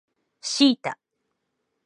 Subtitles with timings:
[0.41, 0.97] シータ